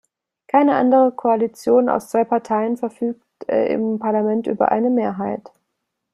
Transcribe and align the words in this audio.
Keine 0.47 0.77
andere 0.77 1.11
Koalition 1.11 1.87
aus 1.87 2.09
zwei 2.09 2.23
Parteien 2.23 2.75
verfügte 2.75 3.51
im 3.51 3.99
Parlament 3.99 4.47
über 4.47 4.71
eine 4.71 4.89
Mehrheit. 4.89 5.51